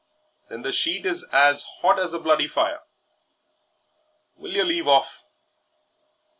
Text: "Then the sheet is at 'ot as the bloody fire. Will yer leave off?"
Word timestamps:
"Then 0.49 0.63
the 0.63 0.71
sheet 0.71 1.05
is 1.05 1.27
at 1.31 1.63
'ot 1.83 1.99
as 1.99 2.09
the 2.09 2.17
bloody 2.17 2.47
fire. 2.47 2.79
Will 4.35 4.49
yer 4.51 4.63
leave 4.63 4.87
off?" 4.87 5.23